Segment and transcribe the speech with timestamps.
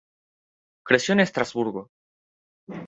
[0.83, 1.91] Creció en Estrasburgo.